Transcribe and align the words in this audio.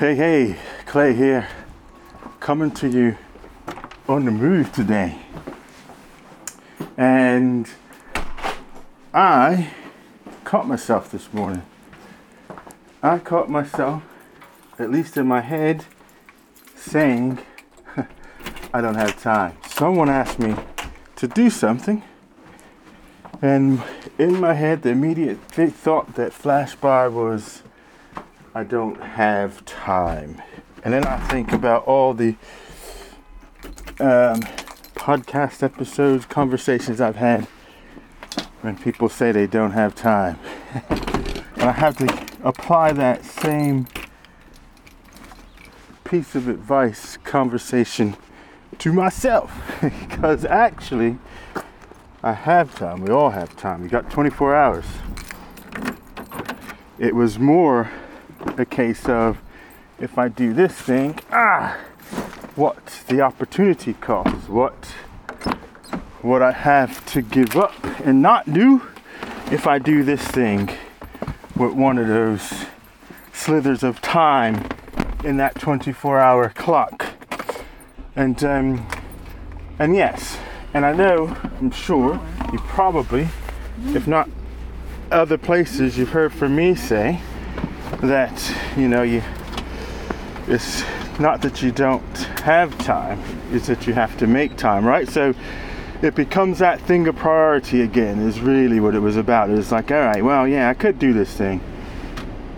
Hey, 0.00 0.14
hey, 0.14 0.56
Clay 0.86 1.12
here, 1.12 1.46
coming 2.40 2.70
to 2.70 2.88
you 2.88 3.18
on 4.08 4.24
the 4.24 4.30
move 4.30 4.72
today. 4.72 5.18
And 6.96 7.68
I 9.12 9.72
caught 10.44 10.66
myself 10.66 11.10
this 11.10 11.30
morning. 11.34 11.64
I 13.02 13.18
caught 13.18 13.50
myself, 13.50 14.02
at 14.78 14.90
least 14.90 15.18
in 15.18 15.26
my 15.26 15.42
head, 15.42 15.84
saying, 16.74 17.40
I 18.72 18.80
don't 18.80 18.94
have 18.94 19.22
time. 19.22 19.58
Someone 19.66 20.08
asked 20.08 20.38
me 20.38 20.56
to 21.16 21.28
do 21.28 21.50
something, 21.50 22.02
and 23.42 23.82
in 24.16 24.40
my 24.40 24.54
head, 24.54 24.80
the 24.80 24.88
immediate 24.88 25.40
thought 25.50 26.14
that 26.14 26.32
flashed 26.32 26.80
by 26.80 27.06
was, 27.06 27.62
I 28.52 28.64
don't 28.64 29.00
have 29.00 29.64
time. 29.64 30.42
And 30.82 30.92
then 30.92 31.06
I 31.06 31.18
think 31.28 31.52
about 31.52 31.86
all 31.86 32.14
the 32.14 32.30
um, 34.00 34.40
podcast 34.96 35.62
episodes, 35.62 36.26
conversations 36.26 37.00
I've 37.00 37.14
had 37.14 37.44
when 38.62 38.76
people 38.76 39.08
say 39.08 39.30
they 39.30 39.46
don't 39.46 39.70
have 39.70 39.94
time. 39.94 40.36
and 40.90 41.62
I 41.62 41.70
have 41.70 41.96
to 41.98 42.26
apply 42.42 42.92
that 42.94 43.24
same 43.24 43.86
piece 46.02 46.34
of 46.34 46.48
advice, 46.48 47.18
conversation 47.18 48.16
to 48.78 48.92
myself. 48.92 49.52
because 49.80 50.44
actually, 50.44 51.18
I 52.24 52.32
have 52.32 52.74
time. 52.74 53.02
We 53.02 53.10
all 53.10 53.30
have 53.30 53.56
time. 53.56 53.82
We 53.82 53.88
got 53.88 54.10
24 54.10 54.56
hours. 54.56 54.86
It 56.98 57.14
was 57.14 57.38
more 57.38 57.90
a 58.56 58.64
case 58.64 59.08
of 59.08 59.38
if 59.98 60.18
I 60.18 60.28
do 60.28 60.52
this 60.52 60.72
thing, 60.72 61.18
ah, 61.30 61.76
what 62.56 63.02
the 63.08 63.20
opportunity 63.20 63.94
cost, 63.94 64.48
what 64.48 64.74
what 66.22 66.42
I 66.42 66.52
have 66.52 67.04
to 67.06 67.22
give 67.22 67.56
up 67.56 67.82
and 68.04 68.20
not 68.20 68.52
do 68.52 68.82
if 69.50 69.66
I 69.66 69.78
do 69.78 70.02
this 70.04 70.22
thing 70.22 70.70
with 71.56 71.72
one 71.72 71.96
of 71.98 72.08
those 72.08 72.66
slithers 73.32 73.82
of 73.82 74.02
time 74.02 74.68
in 75.24 75.38
that 75.38 75.54
24-hour 75.54 76.50
clock. 76.50 77.06
And 78.14 78.42
um, 78.44 78.86
and 79.78 79.96
yes, 79.96 80.36
and 80.74 80.84
I 80.84 80.92
know, 80.92 81.36
I'm 81.58 81.70
sure, 81.70 82.20
you 82.52 82.58
probably, 82.58 83.28
if 83.86 84.06
not 84.06 84.28
other 85.10 85.38
places, 85.38 85.96
you've 85.96 86.10
heard 86.10 86.32
from 86.32 86.54
me 86.54 86.74
say 86.74 87.20
that 87.98 88.54
you 88.76 88.88
know 88.88 89.02
you 89.02 89.22
it's 90.46 90.82
not 91.18 91.42
that 91.42 91.62
you 91.62 91.70
don't 91.70 92.16
have 92.42 92.76
time 92.78 93.20
it's 93.52 93.66
that 93.66 93.86
you 93.86 93.92
have 93.92 94.16
to 94.16 94.26
make 94.26 94.56
time 94.56 94.84
right? 94.84 95.08
So 95.08 95.34
it 96.02 96.14
becomes 96.14 96.60
that 96.60 96.80
thing 96.80 97.06
of 97.08 97.16
priority 97.16 97.82
again 97.82 98.20
is 98.20 98.40
really 98.40 98.80
what 98.80 98.94
it 98.94 99.00
was 99.00 99.16
about. 99.16 99.50
It's 99.50 99.70
like 99.70 99.90
all 99.90 99.98
right 99.98 100.24
well 100.24 100.46
yeah 100.48 100.68
i 100.68 100.74
could 100.74 100.98
do 100.98 101.12
this 101.12 101.34
thing. 101.36 101.60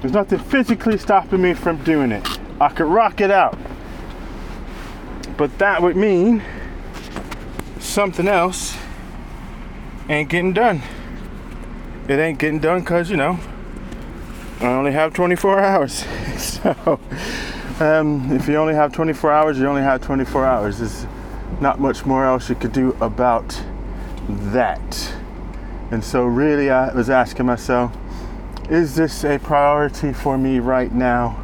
There's 0.00 0.12
nothing 0.12 0.38
physically 0.38 0.98
stopping 0.98 1.42
me 1.42 1.54
from 1.54 1.82
doing 1.84 2.12
it. 2.12 2.26
I 2.60 2.68
could 2.68 2.86
rock 2.86 3.20
it 3.20 3.30
out. 3.30 3.58
But 5.36 5.58
that 5.58 5.82
would 5.82 5.96
mean 5.96 6.42
something 7.78 8.26
else 8.26 8.76
ain't 10.08 10.30
getting 10.30 10.52
done. 10.52 10.82
It 12.08 12.18
ain't 12.18 12.38
getting 12.38 12.60
done 12.60 12.80
because 12.80 13.10
you 13.10 13.16
know 13.16 13.38
I 14.60 14.68
only 14.68 14.92
have 14.92 15.12
24 15.12 15.60
hours. 15.60 16.04
so, 16.38 16.98
um, 17.78 18.32
if 18.32 18.48
you 18.48 18.56
only 18.56 18.74
have 18.74 18.90
24 18.90 19.30
hours, 19.30 19.58
you 19.58 19.66
only 19.66 19.82
have 19.82 20.00
24 20.00 20.46
hours. 20.46 20.78
There's 20.78 21.06
not 21.60 21.78
much 21.78 22.06
more 22.06 22.24
else 22.24 22.48
you 22.48 22.54
could 22.54 22.72
do 22.72 22.96
about 23.02 23.62
that. 24.28 25.14
And 25.90 26.02
so, 26.02 26.24
really, 26.24 26.70
I 26.70 26.92
was 26.94 27.10
asking 27.10 27.44
myself, 27.44 27.94
is 28.70 28.94
this 28.94 29.24
a 29.24 29.38
priority 29.38 30.14
for 30.14 30.38
me 30.38 30.58
right 30.58 30.92
now? 30.92 31.38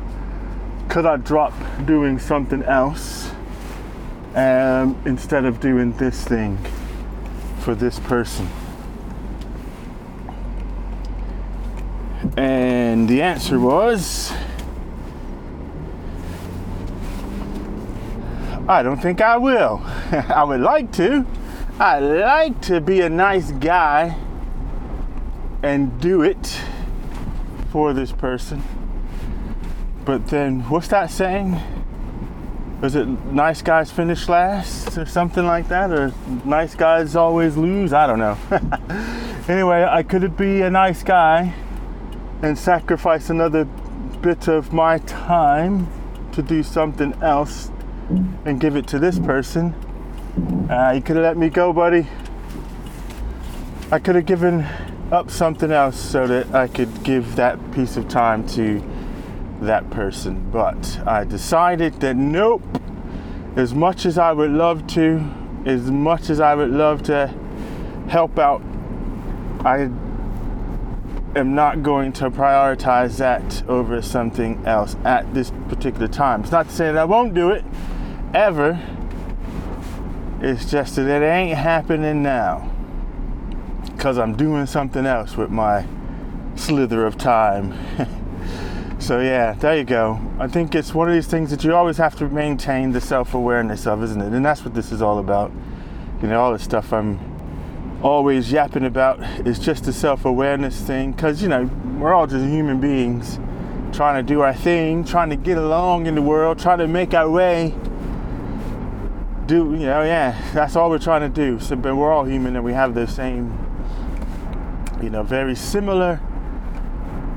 Could 0.89 1.05
I 1.05 1.19
drop 1.19 1.53
doing 1.85 2.19
something 2.19 2.63
else 2.63 3.31
um, 4.35 5.01
instead 5.05 5.45
of 5.45 5.61
doing 5.61 5.93
this 5.99 6.25
thing 6.25 6.59
for 7.61 7.75
this 7.75 8.01
person? 8.01 8.49
And 12.37 13.09
the 13.09 13.21
answer 13.21 13.59
was 13.61 14.33
I 18.69 18.83
don't 18.83 19.01
think 19.03 19.21
I 19.21 19.37
will. 19.37 19.83
I 20.13 20.45
would 20.45 20.61
like 20.61 20.93
to. 20.93 21.27
I 21.79 21.99
like 21.99 22.61
to 22.63 22.81
be 22.81 23.01
a 23.01 23.09
nice 23.09 23.51
guy 23.51 24.17
and 25.63 26.01
do 26.01 26.23
it 26.23 26.61
for 27.71 27.93
this 27.93 28.13
person. 28.13 28.63
But 30.05 30.29
then, 30.29 30.61
what's 30.71 30.89
that 30.89 31.11
saying? 31.11 31.61
Is 32.83 32.95
it 32.95 33.07
nice 33.07 33.63
guys 33.63 33.91
finish 33.91 34.29
last 34.29 34.97
or 34.97 35.07
something 35.07 35.45
like 35.45 35.69
that? 35.69 35.91
Or 35.91 36.13
nice 36.45 36.75
guys 36.75 37.15
always 37.15 37.57
lose? 37.57 37.93
I 37.93 38.07
don't 38.07 38.19
know. 38.19 38.39
anyway, 39.49 39.85
I 39.85 40.03
could 40.03 40.37
be 40.37 40.63
a 40.63 40.71
nice 40.71 41.03
guy 41.03 41.53
and 42.43 42.59
sacrifice 42.59 43.31
another 43.31 43.65
bit 44.21 44.49
of 44.49 44.73
my 44.73 44.99
time 44.99 45.89
to 46.33 46.43
do 46.43 46.63
something 46.63 47.15
else 47.23 47.71
and 48.45 48.61
give 48.61 48.77
it 48.77 48.87
to 48.89 48.99
this 48.99 49.19
person. 49.19 49.73
Uh, 50.69 50.93
you 50.95 51.01
could 51.01 51.17
have 51.17 51.25
let 51.25 51.37
me 51.37 51.49
go, 51.49 51.73
buddy. 51.73 52.07
I 53.93 53.99
could 53.99 54.17
have 54.17 54.27
given 54.27 54.67
up 55.13 55.31
something 55.31 55.71
else 55.71 56.01
so 56.01 56.27
that 56.27 56.53
I 56.55 56.67
could 56.67 57.05
give 57.05 57.37
that 57.37 57.59
piece 57.73 57.97
of 57.97 58.09
time 58.09 58.47
to 58.49 58.83
that 59.61 59.89
person. 59.91 60.51
But 60.51 61.01
I 61.07 61.25
decided 61.25 62.01
that 62.01 62.17
nope, 62.17 62.63
as 63.55 63.75
much 63.75 64.05
as 64.05 64.19
I 64.19 64.33
would 64.33 64.51
love 64.51 64.87
to, 64.89 65.23
as 65.65 65.91
much 65.91 66.31
as 66.31 66.41
I 66.41 66.55
would 66.55 66.71
love 66.71 67.03
to 67.05 67.33
help 68.09 68.39
out, 68.39 68.63
I 69.61 69.91
am 71.35 71.55
not 71.55 71.83
going 71.83 72.13
to 72.13 72.31
prioritize 72.31 73.19
that 73.19 73.63
over 73.69 74.03
something 74.03 74.65
else 74.67 74.97
at 75.05 75.33
this 75.35 75.51
particular 75.69 76.09
time. 76.09 76.43
It's 76.43 76.53
not 76.53 76.69
to 76.69 76.75
say 76.75 76.87
that 76.87 76.99
I 76.99 77.05
won't 77.05 77.35
do 77.35 77.51
it 77.51 77.65
ever. 78.35 78.81
It's 80.41 80.71
just 80.71 80.97
that 80.97 81.07
it 81.07 81.25
ain't 81.25 81.57
happening 81.57 82.23
now. 82.23 82.71
Because 83.85 84.19
I'm 84.19 84.35
doing 84.37 84.67
something 84.67 85.07
else 85.07 85.37
with 85.37 85.51
my 85.51 85.87
slither 86.57 87.07
of 87.07 87.17
time. 87.17 87.75
so, 88.99 89.21
yeah, 89.21 89.53
there 89.55 89.79
you 89.79 89.85
go. 89.85 90.21
I 90.39 90.49
think 90.49 90.75
it's 90.75 90.93
one 90.93 91.09
of 91.09 91.15
these 91.15 91.29
things 91.29 91.51
that 91.51 91.65
you 91.65 91.75
always 91.75 91.97
have 91.99 92.17
to 92.17 92.29
maintain 92.29 92.93
the 92.93 93.01
self 93.01 93.35
awareness 93.35 93.87
of, 93.87 94.03
isn't 94.03 94.21
it? 94.21 94.33
And 94.33 94.45
that's 94.45 94.65
what 94.65 94.75
this 94.75 94.93
is 94.93 95.01
all 95.01 95.19
about. 95.19 95.53
You 96.21 96.29
know, 96.29 96.41
all 96.41 96.53
the 96.53 96.59
stuff 96.59 96.93
I'm 96.93 97.32
always 98.03 98.51
yapping 98.51 98.85
about 98.85 99.21
is 99.47 99.59
just 99.59 99.87
a 99.87 99.93
self-awareness 99.93 100.81
thing 100.81 101.13
because 101.13 101.41
you 101.41 101.49
know 101.49 101.71
we're 101.99 102.13
all 102.13 102.27
just 102.27 102.45
human 102.45 102.81
beings 102.81 103.39
trying 103.93 104.25
to 104.25 104.27
do 104.27 104.41
our 104.41 104.55
thing 104.55 105.05
trying 105.05 105.31
to 105.31 105.37
get 105.37 105.57
along 105.57 106.07
in 106.07 106.15
the 106.15 106.23
world 106.23 106.59
trying 106.59 106.79
to 106.79 106.89
make 106.89 107.15
our 107.15 107.31
way. 107.31 107.75
Do 109.47 109.73
you 109.73 109.87
know 109.87 110.03
yeah 110.03 110.37
that's 110.53 110.75
all 110.75 110.91
we're 110.91 110.99
trying 110.99 111.21
to 111.21 111.29
do. 111.29 111.61
So 111.61 111.77
but 111.77 111.95
we're 111.95 112.13
all 112.13 112.25
human 112.25 112.57
and 112.57 112.65
we 112.65 112.73
have 112.73 112.95
the 112.95 113.07
same 113.07 113.57
you 115.01 115.11
know 115.11 115.23
very 115.23 115.55
similar 115.55 116.21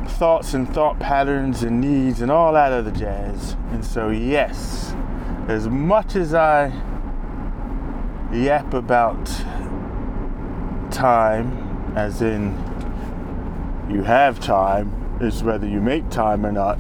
thoughts 0.08 0.54
and 0.54 0.72
thought 0.74 0.98
patterns 1.00 1.64
and 1.64 1.82
needs 1.82 2.22
and 2.22 2.32
all 2.32 2.54
that 2.54 2.72
other 2.72 2.92
jazz. 2.92 3.56
And 3.72 3.86
so 3.86 4.10
yes 4.10 4.96
as 5.48 5.68
much 5.68 6.16
as 6.16 6.34
i 6.34 6.72
yap 8.34 8.74
about 8.74 9.30
time, 10.96 11.94
as 11.96 12.22
in 12.22 12.52
you 13.90 14.02
have 14.04 14.40
time, 14.40 15.20
is 15.22 15.44
whether 15.44 15.68
you 15.68 15.82
make 15.82 16.10
time 16.10 16.46
or 16.46 16.52
not, 16.52 16.80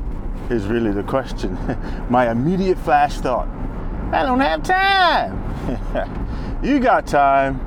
is 0.49 0.65
really 0.65 0.91
the 0.91 1.03
question. 1.03 1.57
My 2.09 2.31
immediate 2.31 2.77
flash 2.79 3.17
thought 3.17 3.47
I 4.11 4.23
don't 4.23 4.39
have 4.39 4.63
time. 4.63 6.61
you 6.63 6.79
got 6.79 7.05
time. 7.05 7.59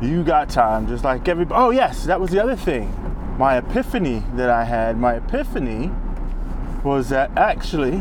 You 0.00 0.24
got 0.24 0.48
time, 0.48 0.86
just 0.86 1.04
like 1.04 1.28
everybody. 1.28 1.60
Oh, 1.60 1.70
yes, 1.70 2.04
that 2.04 2.20
was 2.20 2.30
the 2.30 2.42
other 2.42 2.56
thing. 2.56 2.92
My 3.38 3.58
epiphany 3.58 4.22
that 4.34 4.48
I 4.48 4.64
had, 4.64 4.96
my 4.96 5.16
epiphany 5.16 5.90
was 6.82 7.08
that 7.10 7.30
actually 7.36 7.98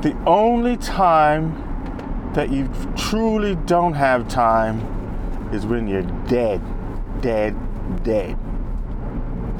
the 0.00 0.16
only 0.26 0.76
time 0.76 1.62
that 2.34 2.50
you 2.50 2.70
truly 2.96 3.54
don't 3.54 3.94
have 3.94 4.28
time 4.28 4.95
is 5.52 5.66
when 5.66 5.86
you're 5.88 6.02
dead, 6.26 6.60
dead, 7.20 7.56
dead. 8.02 8.38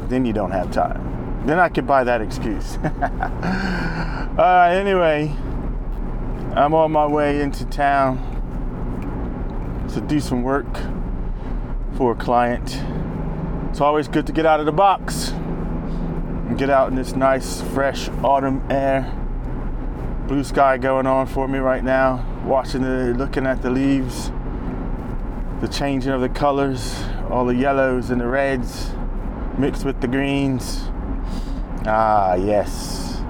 Then 0.09 0.25
you 0.25 0.33
don't 0.33 0.51
have 0.51 0.71
time. 0.71 1.45
then 1.47 1.59
I 1.59 1.69
could 1.69 1.87
buy 1.87 2.05
that 2.05 2.21
excuse. 2.21 2.77
uh, 2.83 4.69
anyway, 4.71 5.35
I'm 6.55 6.75
on 6.75 6.93
my 6.93 7.07
way 7.07 7.41
into 7.43 7.65
town 7.67 8.33
to 9.93 10.01
do 10.01 10.21
some 10.21 10.43
work 10.43 10.67
for 11.97 12.13
a 12.13 12.15
client. 12.15 12.83
It's 13.71 13.81
always 13.81 14.09
good 14.09 14.27
to 14.27 14.33
get 14.33 14.47
out 14.47 14.61
of 14.61 14.67
the 14.67 14.73
box 14.73 15.31
and 15.31 16.59
get 16.59 16.71
out 16.71 16.89
in 16.89 16.95
this 16.95 17.15
nice, 17.15 17.61
fresh 17.61 18.09
autumn 18.23 18.63
air. 18.71 19.13
Blue 20.29 20.45
sky 20.45 20.79
going 20.79 21.07
on 21.07 21.27
for 21.27 21.47
me 21.47 21.59
right 21.59 21.85
now. 21.85 22.25
Watching 22.45 22.83
the, 22.83 23.15
looking 23.17 23.47
at 23.47 23.63
the 23.63 23.71
leaves, 23.71 24.31
the 25.67 25.73
changing 25.73 26.13
of 26.13 26.21
the 26.21 26.29
colors, 26.29 27.03
all 27.29 27.45
the 27.45 27.55
yellows 27.55 28.11
and 28.11 28.21
the 28.21 28.27
reds 28.27 28.93
mixed 29.59 29.85
with 29.85 30.01
the 30.01 30.07
greens. 30.07 30.85
Ah, 31.87 32.35
yes. 32.35 33.21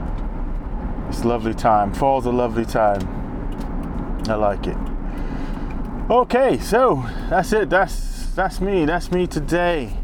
It's 1.08 1.24
lovely 1.24 1.54
time. 1.54 1.94
Fall's 1.94 2.26
a 2.26 2.30
lovely 2.30 2.66
time. 2.66 3.00
I 4.28 4.34
like 4.34 4.66
it. 4.66 4.76
Okay, 6.10 6.58
so 6.58 7.06
that's 7.30 7.54
it. 7.54 7.70
That's 7.70 8.26
that's 8.34 8.60
me. 8.60 8.84
That's 8.84 9.10
me 9.10 9.26
today 9.26 9.96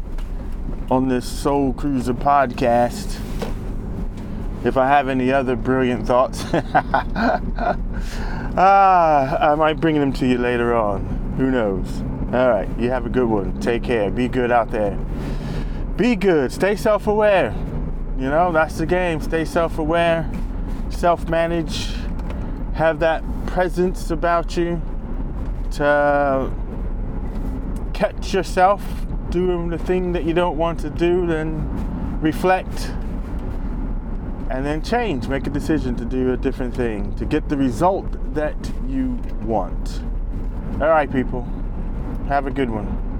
on 0.89 1.09
this 1.09 1.29
Soul 1.29 1.71
Cruiser 1.73 2.15
podcast. 2.15 3.19
If 4.65 4.75
I 4.75 4.87
have 4.87 5.07
any 5.07 5.31
other 5.31 5.55
brilliant 5.55 6.07
thoughts, 6.07 6.43
ah, 8.57 9.51
I 9.51 9.53
might 9.53 9.79
bring 9.79 9.99
them 9.99 10.11
to 10.13 10.25
you 10.25 10.39
later 10.39 10.73
on. 10.73 11.35
Who 11.37 11.51
knows? 11.51 12.01
All 12.33 12.49
right, 12.49 12.67
you 12.79 12.89
have 12.89 13.05
a 13.05 13.09
good 13.09 13.27
one. 13.27 13.59
Take 13.59 13.83
care. 13.83 14.09
Be 14.09 14.27
good 14.27 14.51
out 14.51 14.71
there. 14.71 14.97
Be 15.95 16.15
good. 16.15 16.51
Stay 16.51 16.75
self 16.75 17.05
aware. 17.05 17.53
You 18.17 18.27
know, 18.27 18.51
that's 18.51 18.79
the 18.79 18.87
game. 18.87 19.21
Stay 19.21 19.45
self 19.45 19.77
aware, 19.77 20.27
self 20.89 21.29
manage, 21.29 21.93
have 22.73 22.99
that 23.01 23.23
presence 23.45 24.09
about 24.09 24.57
you 24.57 24.81
to 25.73 26.51
catch 27.93 28.33
yourself 28.33 28.83
doing 29.29 29.69
the 29.69 29.77
thing 29.77 30.11
that 30.13 30.23
you 30.23 30.33
don't 30.33 30.57
want 30.57 30.79
to 30.79 30.89
do, 30.89 31.27
then 31.27 32.19
reflect 32.19 32.89
and 34.49 34.65
then 34.65 34.81
change. 34.81 35.27
Make 35.27 35.45
a 35.45 35.51
decision 35.51 35.95
to 35.97 36.05
do 36.05 36.33
a 36.33 36.37
different 36.37 36.75
thing 36.75 37.13
to 37.17 37.25
get 37.25 37.47
the 37.47 37.57
result 37.57 38.33
that 38.33 38.55
you 38.87 39.19
want. 39.43 40.01
All 40.81 40.89
right, 40.89 41.11
people. 41.11 41.47
Have 42.33 42.47
a 42.47 42.51
good 42.51 42.71
one. 42.71 43.12